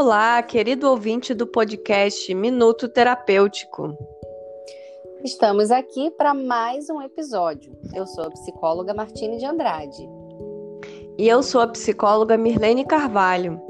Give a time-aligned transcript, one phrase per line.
[0.00, 3.98] Olá, querido ouvinte do podcast Minuto Terapêutico.
[5.24, 7.76] Estamos aqui para mais um episódio.
[7.92, 10.08] Eu sou a psicóloga Martine de Andrade.
[11.18, 13.60] E eu sou a psicóloga Mirlene Carvalho.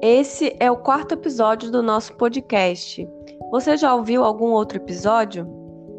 [0.00, 3.06] Esse é o quarto episódio do nosso podcast.
[3.50, 5.46] Você já ouviu algum outro episódio?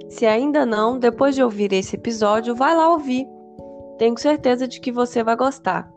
[0.10, 3.28] Se ainda não, depois de ouvir esse episódio, vai lá ouvir.
[4.00, 5.88] Tenho certeza de que você vai gostar.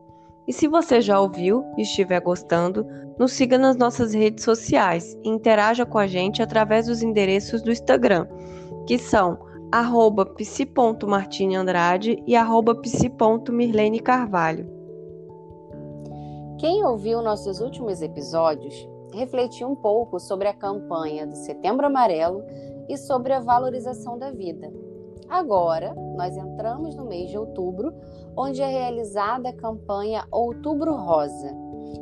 [0.46, 2.86] E se você já ouviu e estiver gostando,
[3.18, 7.70] nos siga nas nossas redes sociais e interaja com a gente através dos endereços do
[7.70, 8.26] Instagram,
[8.86, 9.38] que são
[10.36, 14.72] psi.martineandrade e arroba psi.mirlene Carvalho.
[16.58, 22.42] Quem ouviu nossos últimos episódios refletiu um pouco sobre a campanha do Setembro Amarelo
[22.88, 24.72] e sobre a valorização da vida.
[25.28, 27.92] Agora, nós entramos no mês de outubro,
[28.36, 31.54] onde é realizada a campanha Outubro Rosa.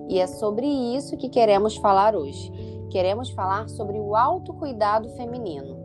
[0.08, 2.50] E é sobre isso que queremos falar hoje.
[2.90, 5.82] Queremos falar sobre o autocuidado feminino.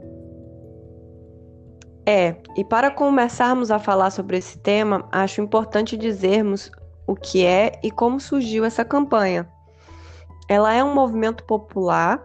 [2.06, 6.72] É, e para começarmos a falar sobre esse tema, acho importante dizermos
[7.06, 9.48] o que é e como surgiu essa campanha.
[10.50, 12.24] Ela é um movimento popular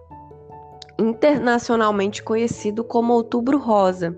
[0.99, 4.17] internacionalmente conhecido como Outubro Rosa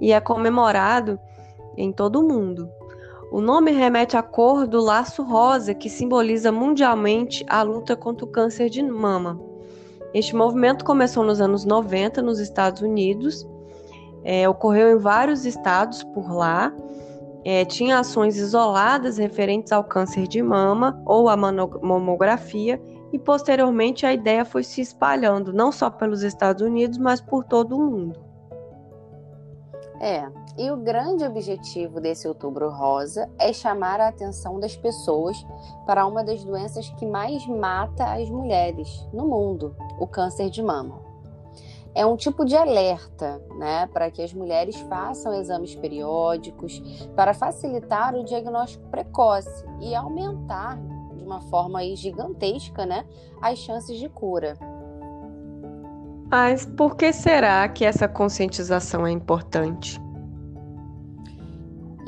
[0.00, 1.18] e é comemorado
[1.76, 2.68] em todo o mundo.
[3.30, 8.28] O nome remete à cor do laço rosa, que simboliza mundialmente a luta contra o
[8.28, 9.40] câncer de mama.
[10.12, 13.44] Este movimento começou nos anos 90 nos Estados Unidos,
[14.22, 16.72] é, ocorreu em vários estados por lá,
[17.44, 22.80] é, tinha ações isoladas referentes ao câncer de mama ou à mamografia,
[23.12, 27.76] e posteriormente a ideia foi se espalhando não só pelos Estados Unidos, mas por todo
[27.76, 28.33] o mundo.
[30.04, 35.34] É, e o grande objetivo desse Outubro Rosa é chamar a atenção das pessoas
[35.86, 41.00] para uma das doenças que mais mata as mulheres no mundo, o câncer de mama.
[41.94, 46.82] É um tipo de alerta, né, para que as mulheres façam exames periódicos
[47.16, 50.78] para facilitar o diagnóstico precoce e aumentar
[51.14, 53.06] de uma forma gigantesca, né,
[53.40, 54.58] as chances de cura.
[56.36, 60.00] Mas por que será que essa conscientização é importante?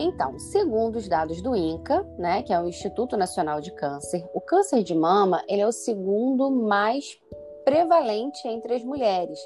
[0.01, 4.41] Então, segundo os dados do INCA, né, que é o Instituto Nacional de Câncer, o
[4.41, 7.17] câncer de mama ele é o segundo mais
[7.65, 9.39] prevalente entre as mulheres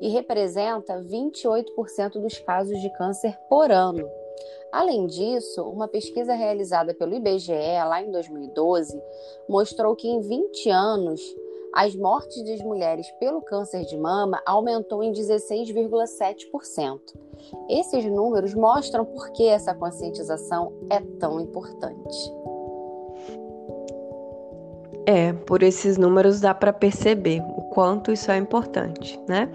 [0.00, 4.04] e representa 28% dos casos de câncer por ano.
[4.72, 7.52] Além disso, uma pesquisa realizada pelo IBGE
[7.86, 9.00] lá em 2012
[9.48, 11.20] mostrou que em 20 anos
[11.74, 17.00] as mortes das mulheres pelo câncer de mama aumentou em 16,7%.
[17.68, 22.32] Esses números mostram por que essa conscientização é tão importante.
[25.04, 29.50] É, por esses números dá para perceber o quanto isso é importante, né?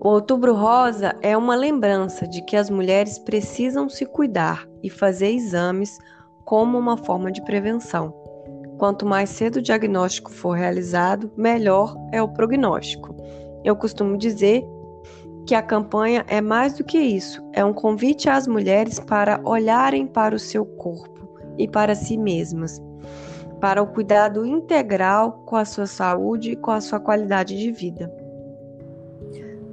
[0.00, 5.32] O Outubro Rosa é uma lembrança de que as mulheres precisam se cuidar e fazer
[5.32, 5.98] exames
[6.46, 8.19] como uma forma de prevenção.
[8.80, 13.14] Quanto mais cedo o diagnóstico for realizado, melhor é o prognóstico.
[13.62, 14.64] Eu costumo dizer
[15.46, 20.06] que a campanha é mais do que isso, é um convite às mulheres para olharem
[20.06, 22.80] para o seu corpo e para si mesmas,
[23.60, 28.10] para o cuidado integral com a sua saúde e com a sua qualidade de vida.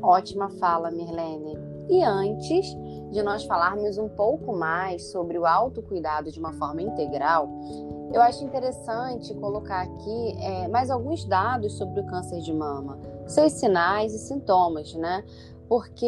[0.01, 1.57] Ótima fala, Mirlene.
[1.89, 2.75] E antes
[3.11, 7.49] de nós falarmos um pouco mais sobre o autocuidado de uma forma integral,
[8.13, 13.53] eu acho interessante colocar aqui é, mais alguns dados sobre o câncer de mama, seus
[13.53, 15.23] sinais e sintomas, né?
[15.67, 16.05] Porque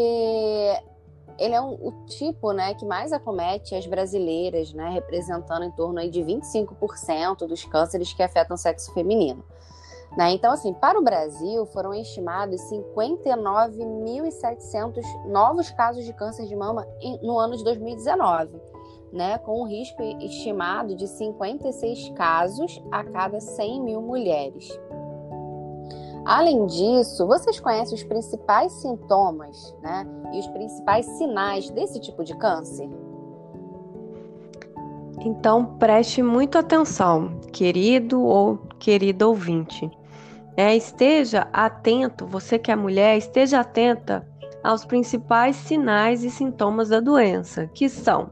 [1.37, 5.99] ele é um, o tipo né, que mais acomete as brasileiras, né, representando em torno
[5.99, 9.43] aí de 25% dos cânceres que afetam o sexo feminino.
[10.19, 10.33] Né?
[10.33, 16.85] Então, assim, para o Brasil foram estimados 59.700 novos casos de câncer de mama
[17.23, 18.59] no ano de 2019
[19.13, 24.67] né, com um risco estimado de 56 casos a cada 100 mil mulheres.
[26.25, 32.35] Além disso, vocês conhecem os principais sintomas né, e os principais sinais desse tipo de
[32.35, 32.89] câncer?
[35.21, 39.89] Então preste muita atenção, querido ou querida ouvinte.
[40.59, 44.27] É, esteja atento, você que é mulher, esteja atenta
[44.61, 48.29] aos principais sinais e sintomas da doença, que são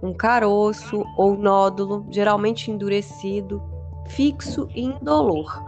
[0.00, 3.60] um caroço ou nódulo, geralmente endurecido,
[4.06, 5.60] fixo e indolor.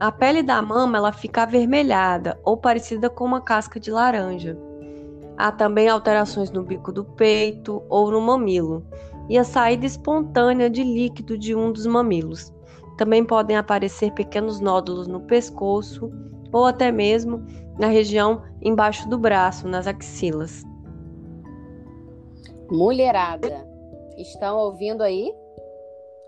[0.00, 4.58] A pele da mama ela fica avermelhada ou parecida com uma casca de laranja.
[5.36, 8.86] Há também alterações no bico do peito ou no mamilo
[9.28, 12.55] e a saída espontânea de líquido de um dos mamilos.
[12.96, 16.10] Também podem aparecer pequenos nódulos no pescoço
[16.52, 17.44] ou até mesmo
[17.78, 20.62] na região embaixo do braço, nas axilas.
[22.70, 23.68] Mulherada,
[24.16, 25.32] estão ouvindo aí?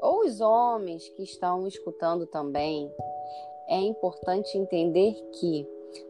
[0.00, 2.92] Ou os homens que estão escutando também,
[3.68, 5.66] é importante entender que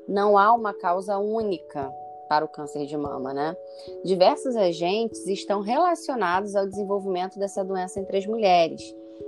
[0.06, 1.90] não há uma causa única
[2.28, 3.56] para o câncer de mama, né?
[4.04, 8.82] Diversos agentes estão relacionados ao desenvolvimento dessa doença entre as mulheres,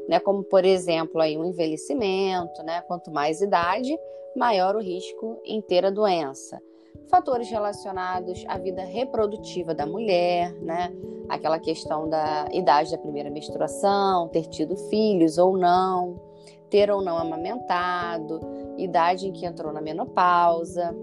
[0.08, 0.20] né?
[0.20, 2.82] Como por exemplo aí o envelhecimento, né?
[2.82, 3.97] Quanto mais idade,
[4.37, 6.61] maior o risco em ter a doença.
[7.08, 10.93] Fatores relacionados à vida reprodutiva da mulher, né?
[11.29, 16.20] Aquela questão da idade da primeira menstruação, ter tido filhos ou não,
[16.69, 18.41] ter ou não amamentado,
[18.79, 20.97] idade em que entrou na menopausa,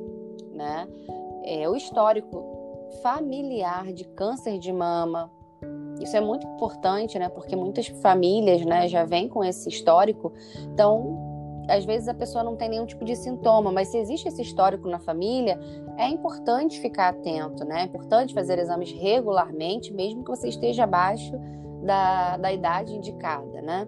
[0.53, 0.88] né?
[1.49, 2.44] É, o histórico
[3.01, 5.31] familiar de câncer de mama.
[6.01, 7.29] Isso é muito importante, né?
[7.29, 10.33] Porque muitas famílias, né, já vêm com esse histórico.
[10.73, 11.17] Então,
[11.69, 14.89] às vezes a pessoa não tem nenhum tipo de sintoma, mas se existe esse histórico
[14.89, 15.57] na família,
[15.97, 17.81] é importante ficar atento, né?
[17.81, 21.31] É importante fazer exames regularmente, mesmo que você esteja abaixo
[21.81, 23.88] da, da idade indicada, né?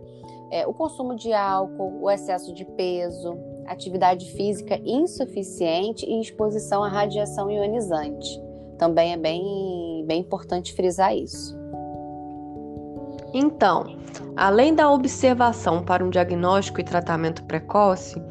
[0.50, 3.38] É, o consumo de álcool, o excesso de peso,
[3.70, 8.42] atividade física insuficiente e exposição à radiação ionizante.
[8.78, 11.58] Também é bem, bem importante frisar isso.
[13.34, 13.98] Então,
[14.36, 18.22] além da observação para um diagnóstico e tratamento precoce,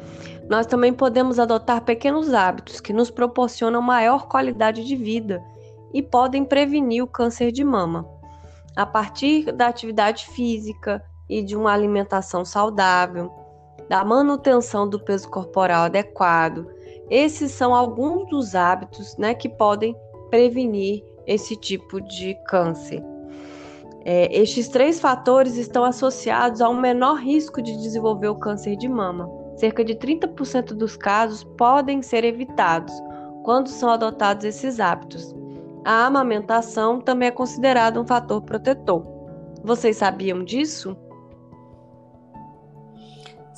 [0.49, 5.41] nós também podemos adotar pequenos hábitos que nos proporcionam maior qualidade de vida
[5.93, 8.05] e podem prevenir o câncer de mama.
[8.75, 13.31] A partir da atividade física e de uma alimentação saudável,
[13.89, 16.67] da manutenção do peso corporal adequado,
[17.09, 19.95] esses são alguns dos hábitos né, que podem
[20.29, 23.03] prevenir esse tipo de câncer.
[24.05, 28.87] É, estes três fatores estão associados a um menor risco de desenvolver o câncer de
[28.87, 29.29] mama.
[29.57, 32.93] Cerca de 30% dos casos podem ser evitados
[33.43, 35.35] quando são adotados esses hábitos.
[35.83, 39.03] A amamentação também é considerada um fator protetor.
[39.63, 40.95] Vocês sabiam disso?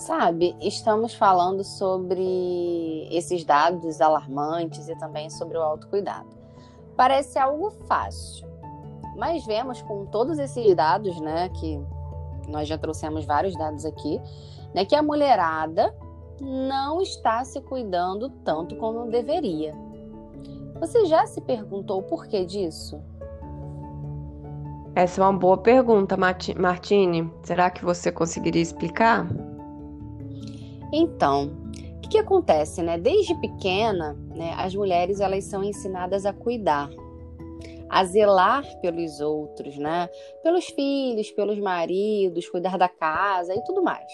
[0.02, 6.28] Sabe, estamos falando sobre esses dados alarmantes e também sobre o autocuidado.
[6.98, 8.48] Parece algo fácil,
[9.16, 11.80] mas vemos com todos esses dados, né, que
[12.48, 14.20] nós já trouxemos vários dados aqui,
[14.74, 15.96] né, que a mulherada
[16.42, 19.76] não está se cuidando tanto como deveria.
[20.80, 23.00] Você já se perguntou o porquê disso?
[24.96, 27.32] Essa é uma boa pergunta, Martine.
[27.44, 29.28] Será que você conseguiria explicar?
[30.94, 31.52] Então,
[31.98, 32.98] o que, que, acontece, né?
[32.98, 36.90] Desde pequena, né, as mulheres elas são ensinadas a cuidar,
[37.90, 40.10] a zelar pelos outros, né?
[40.44, 44.12] Pelos filhos, pelos maridos, cuidar da casa e tudo mais.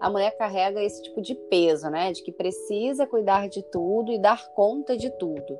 [0.00, 2.12] A mulher carrega esse tipo de peso, né?
[2.12, 5.58] De que precisa cuidar de tudo e dar conta de tudo.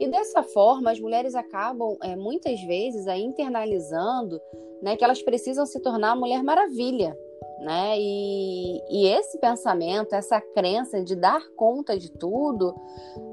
[0.00, 4.40] E dessa forma, as mulheres acabam, é, muitas vezes, aí, internalizando
[4.80, 7.18] né, que elas precisam se tornar a Mulher Maravilha,
[7.60, 7.98] né?
[7.98, 12.74] E, e, esse pensamento, essa crença de dar conta de tudo,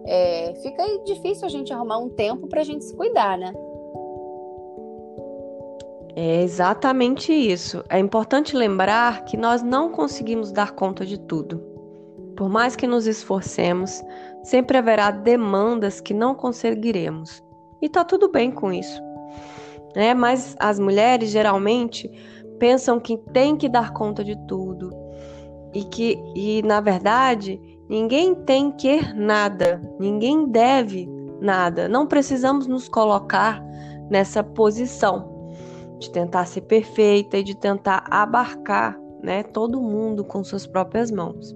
[0.05, 3.53] é, fica difícil a gente arrumar um tempo para a gente se cuidar, né?
[6.15, 7.83] É exatamente isso.
[7.89, 11.61] É importante lembrar que nós não conseguimos dar conta de tudo.
[12.37, 14.01] Por mais que nos esforcemos,
[14.41, 17.43] sempre haverá demandas que não conseguiremos.
[17.81, 19.01] E tá tudo bem com isso.
[19.93, 22.09] É, mas as mulheres geralmente
[22.59, 24.89] pensam que tem que dar conta de tudo
[25.73, 27.59] e que e na verdade
[27.89, 31.07] ninguém tem que nada, ninguém deve
[31.39, 31.87] nada.
[31.87, 33.63] Não precisamos nos colocar
[34.09, 35.35] nessa posição
[35.99, 41.55] de tentar ser perfeita e de tentar abarcar, né, todo mundo com suas próprias mãos.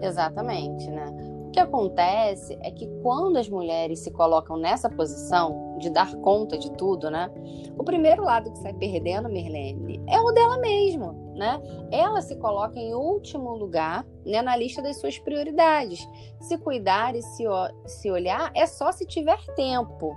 [0.00, 1.06] Exatamente, né?
[1.52, 6.72] Que acontece é que quando as mulheres se colocam nessa posição de dar conta de
[6.72, 7.30] tudo, né?
[7.76, 11.60] O primeiro lado que sai perdendo, Mirlene, é o dela mesma, né?
[11.90, 16.08] Ela se coloca em último lugar né, na lista das suas prioridades.
[16.40, 17.44] Se cuidar e se,
[17.86, 20.16] se olhar é só se tiver tempo.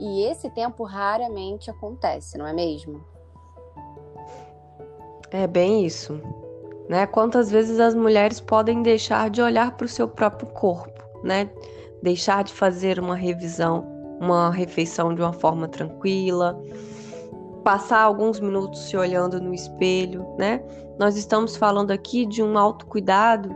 [0.00, 3.04] E esse tempo raramente acontece, não é mesmo?
[5.30, 6.20] É bem isso
[6.88, 7.06] né?
[7.06, 11.50] Quantas vezes as mulheres podem deixar de olhar para o seu próprio corpo, né?
[12.02, 13.86] Deixar de fazer uma revisão,
[14.20, 16.60] uma refeição de uma forma tranquila,
[17.64, 20.62] passar alguns minutos se olhando no espelho, né?
[20.98, 23.54] Nós estamos falando aqui de um autocuidado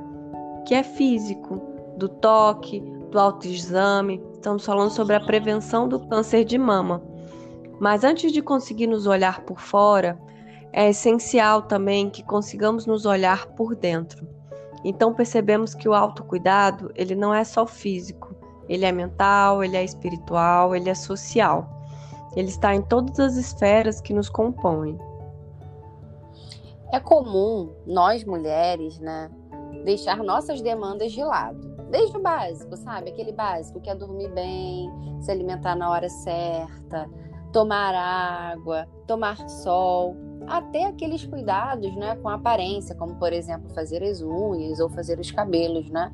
[0.66, 1.62] que é físico,
[1.96, 4.22] do toque, do autoexame.
[4.34, 7.02] Estamos falando sobre a prevenção do câncer de mama.
[7.78, 10.18] Mas antes de conseguir nos olhar por fora,
[10.72, 14.26] é essencial também que consigamos nos olhar por dentro.
[14.84, 18.34] Então percebemos que o autocuidado, ele não é só físico,
[18.68, 21.68] ele é mental, ele é espiritual, ele é social.
[22.36, 24.96] Ele está em todas as esferas que nos compõem.
[26.92, 29.30] É comum nós mulheres, né,
[29.84, 31.68] deixar nossas demandas de lado.
[31.90, 33.10] Desde o básico, sabe?
[33.10, 34.88] Aquele básico que é dormir bem,
[35.20, 37.10] se alimentar na hora certa,
[37.52, 44.02] tomar água, tomar sol, até aqueles cuidados, né, com a aparência, como por exemplo fazer
[44.02, 46.12] as unhas ou fazer os cabelos, né?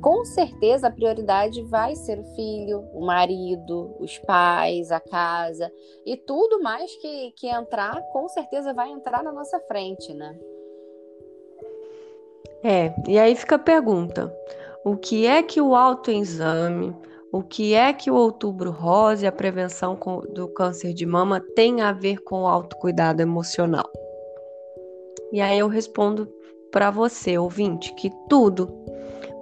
[0.00, 5.70] Com certeza a prioridade vai ser o filho, o marido, os pais, a casa
[6.04, 10.38] e tudo mais que, que entrar, com certeza vai entrar na nossa frente, né?
[12.62, 14.34] É, e aí fica a pergunta:
[14.84, 16.96] o que é que o autoexame,
[17.34, 19.98] o que é que o outubro rosa e a prevenção
[20.32, 23.90] do câncer de mama tem a ver com o autocuidado emocional?
[25.32, 26.32] E aí eu respondo
[26.70, 28.72] para você, ouvinte, que tudo.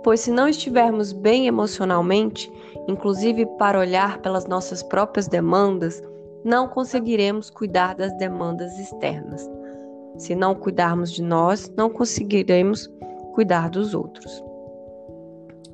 [0.02, 2.50] Pois se não estivermos bem emocionalmente,
[2.88, 6.02] inclusive para olhar pelas nossas próprias demandas,
[6.42, 9.46] não conseguiremos cuidar das demandas externas.
[10.16, 12.90] Se não cuidarmos de nós, não conseguiremos
[13.34, 14.42] cuidar dos outros.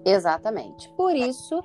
[0.08, 0.88] Exatamente.
[0.90, 1.62] Por isso,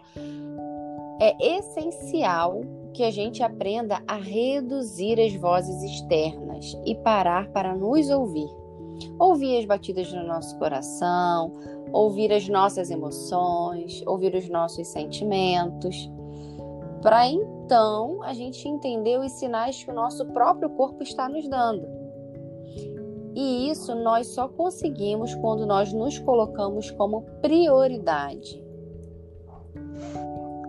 [1.20, 2.62] é essencial
[2.94, 8.50] que a gente aprenda a reduzir as vozes externas e parar para nos ouvir.
[9.18, 11.52] Ouvir as batidas do nosso coração,
[11.92, 16.12] ouvir as nossas emoções, ouvir os nossos sentimentos,
[17.02, 22.03] para então a gente entender os sinais que o nosso próprio corpo está nos dando.
[23.36, 28.64] E isso nós só conseguimos quando nós nos colocamos como prioridade.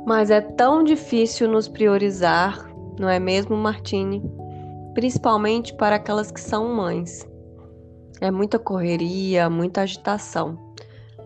[0.06, 4.22] Mas é tão difícil nos priorizar, não é mesmo, Martine?
[4.94, 7.26] Principalmente para aquelas que são mães.
[8.20, 10.58] É muita correria, muita agitação.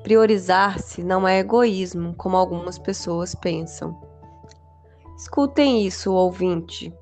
[0.02, 3.96] Priorizar-se não é egoísmo, como algumas pessoas pensam.
[5.16, 6.94] Escutem isso, ouvinte.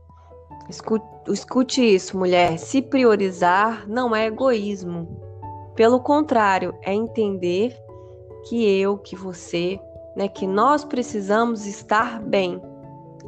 [0.68, 2.58] Escute, escute isso, mulher.
[2.58, 5.08] Se priorizar não é egoísmo.
[5.74, 7.76] Pelo contrário, é entender
[8.48, 9.78] que eu, que você,
[10.16, 12.60] né, que nós precisamos estar bem,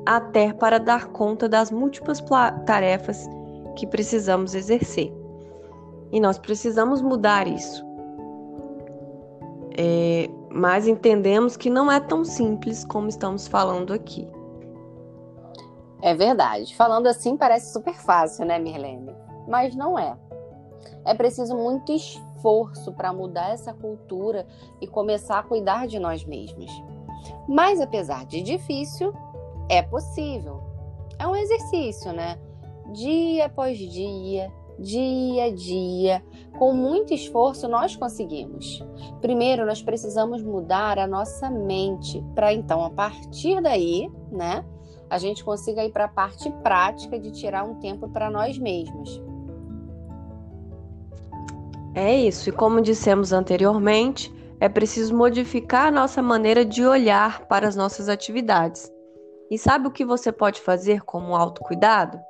[0.06, 2.22] até para dar conta das múltiplas
[2.64, 3.28] tarefas
[3.76, 5.12] que precisamos exercer.
[6.10, 7.86] E nós precisamos mudar isso.
[9.76, 14.26] É, mas entendemos que não é tão simples como estamos falando aqui.
[16.00, 16.74] É verdade.
[16.76, 19.14] Falando assim parece super fácil, né, Mirlene?
[19.46, 20.16] Mas não é.
[21.04, 24.46] É preciso muito esforço para mudar essa cultura
[24.80, 26.70] e começar a cuidar de nós mesmos.
[27.48, 29.12] Mas apesar de difícil,
[29.68, 30.62] é possível.
[31.18, 32.38] É um exercício, né?
[32.92, 36.22] Dia após dia, dia a dia,
[36.58, 38.84] com muito esforço nós conseguimos.
[39.20, 44.64] Primeiro, nós precisamos mudar a nossa mente para então a partir daí, né,
[45.10, 49.22] a gente consiga ir para a parte prática de tirar um tempo para nós mesmos.
[51.94, 57.66] É isso, e como dissemos anteriormente, é preciso modificar a nossa maneira de olhar para
[57.66, 58.92] as nossas atividades.
[59.50, 62.20] E sabe o que você pode fazer como autocuidado?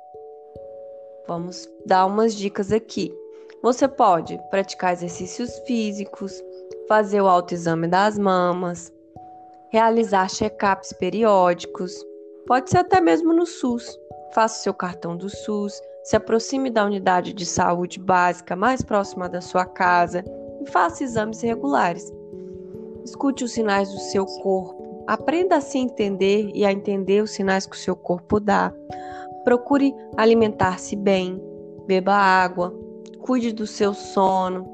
[1.27, 3.13] Vamos dar umas dicas aqui.
[3.61, 6.41] Você pode praticar exercícios físicos,
[6.87, 8.91] fazer o autoexame das mamas,
[9.69, 11.93] realizar check-ups periódicos,
[12.49, 13.95] Pode ser até mesmo no SUS.
[14.33, 19.39] Faça seu cartão do SUS, se aproxime da unidade de saúde básica mais próxima da
[19.39, 20.25] sua casa
[20.59, 22.11] e faça exames regulares.
[23.05, 27.67] Escute os sinais do seu corpo, aprenda a se entender e a entender os sinais
[27.67, 28.73] que o seu corpo dá.
[29.43, 31.39] Procure alimentar-se bem,
[31.85, 32.73] beba água,
[33.19, 34.67] cuide do seu sono.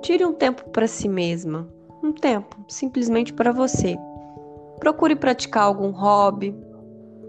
[0.00, 1.66] Tire um tempo para si mesma,
[2.04, 3.96] um tempo simplesmente para você.
[4.78, 6.54] Procure praticar algum hobby,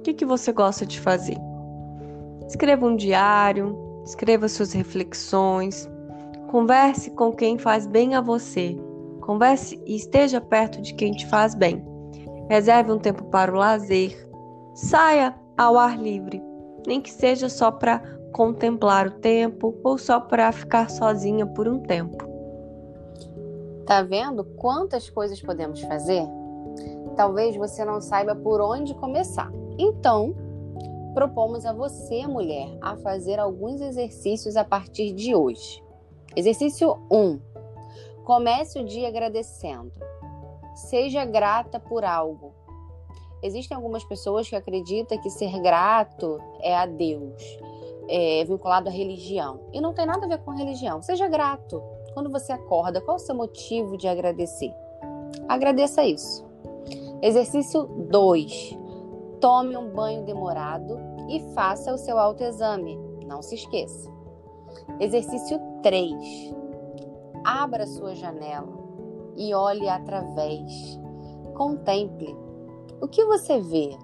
[0.08, 1.38] que, que você gosta de fazer?
[2.48, 5.90] Escreva um diário, escreva suas reflexões,
[6.50, 8.78] converse com quem faz bem a você,
[9.20, 11.86] converse e esteja perto de quem te faz bem.
[12.50, 14.16] Reserve um tempo para o lazer,
[14.74, 16.42] saia ao ar livre,
[16.86, 21.82] nem que seja só para contemplar o tempo ou só para ficar sozinha por um
[21.82, 22.26] tempo.
[23.86, 26.24] Tá vendo quantas coisas podemos fazer?
[27.18, 29.52] Talvez você não saiba por onde começar.
[29.78, 30.36] Então,
[31.14, 35.84] propomos a você, mulher, a fazer alguns exercícios a partir de hoje.
[36.36, 37.40] Exercício 1.
[38.24, 39.92] Comece o dia agradecendo.
[40.76, 42.54] Seja grata por algo.
[43.42, 47.42] Existem algumas pessoas que acreditam que ser grato é a Deus.
[48.08, 49.60] é, vinculado à religião.
[49.74, 51.02] E não tem nada a ver com religião.
[51.02, 51.82] Seja grato.
[52.14, 54.74] Quando você acorda, qual o seu motivo de agradecer?
[55.48, 56.46] Agradeça isso.
[57.22, 58.78] Exercício 2.
[59.40, 60.98] Tome um banho demorado
[61.30, 62.98] e faça o seu autoexame.
[63.26, 64.12] Não se esqueça.
[65.00, 66.56] Exercício 3.
[67.44, 68.68] Abra sua janela
[69.36, 71.00] e olhe através.
[71.54, 72.36] Contemple.
[73.00, 73.96] O que você vê?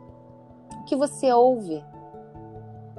[0.81, 1.83] O que você ouve?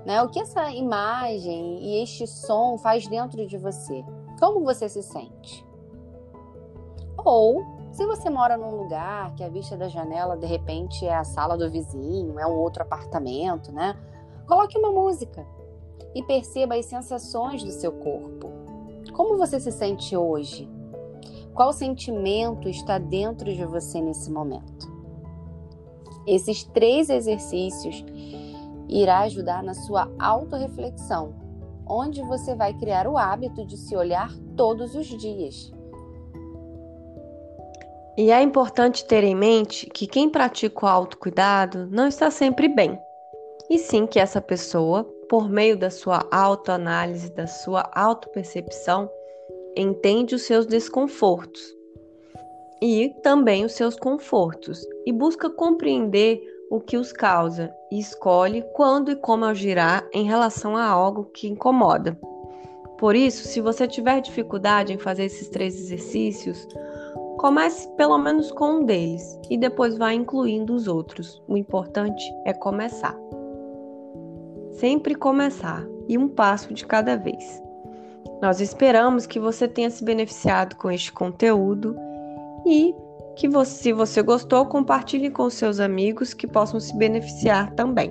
[0.04, 0.20] Né?
[0.22, 4.04] O que essa imagem e este som faz dentro de você?
[4.40, 5.64] Como você se sente?
[7.24, 7.62] Ou,
[7.94, 11.56] se você mora num lugar que a vista da janela de repente é a sala
[11.56, 13.96] do vizinho, é um outro apartamento, né?
[14.48, 15.46] Coloque uma música
[16.12, 18.50] e perceba as sensações do seu corpo.
[19.12, 20.68] Como você se sente hoje?
[21.54, 24.92] Qual sentimento está dentro de você nesse momento?
[26.26, 28.04] Esses três exercícios
[28.88, 31.32] irá ajudar na sua autorreflexão,
[31.86, 35.72] onde você vai criar o hábito de se olhar todos os dias.
[38.16, 42.98] E é importante ter em mente que quem pratica o autocuidado não está sempre bem,
[43.68, 49.10] e sim que essa pessoa, por meio da sua autoanálise, da sua autopercepção,
[49.76, 51.60] entende os seus desconfortos
[52.80, 56.40] e também os seus confortos e busca compreender
[56.70, 61.48] o que os causa e escolhe quando e como agirá em relação a algo que
[61.48, 62.16] incomoda.
[62.98, 66.66] Por isso, se você tiver dificuldade em fazer esses três exercícios,
[67.44, 71.42] comece pelo menos com um deles e depois vá incluindo os outros.
[71.46, 73.14] O importante é começar.
[74.72, 77.62] Sempre começar e um passo de cada vez.
[78.40, 81.94] Nós esperamos que você tenha se beneficiado com este conteúdo
[82.64, 82.94] e
[83.36, 88.10] que você, se você gostou, compartilhe com seus amigos que possam se beneficiar também.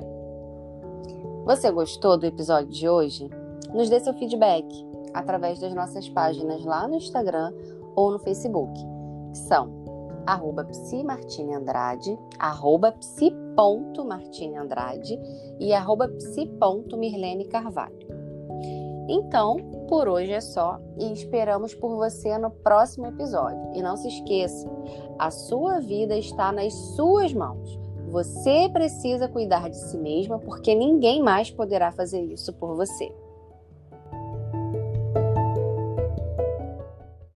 [1.45, 3.31] Você gostou do episódio de hoje?
[3.73, 4.67] Nos dê seu feedback
[5.11, 7.51] através das nossas páginas lá no Instagram
[7.95, 8.92] ou no Facebook,
[9.33, 9.83] que são
[10.25, 15.19] arroba psimartineandrade, arroba psi.martineandrade
[15.59, 18.07] e arroba psi.mirlene Carvalho.
[19.09, 19.57] Então,
[19.89, 23.59] por hoje é só e esperamos por você no próximo episódio.
[23.73, 24.65] E não se esqueça,
[25.19, 27.77] a sua vida está nas suas mãos.
[28.09, 33.13] Você precisa cuidar de si mesma porque ninguém mais poderá fazer isso por você.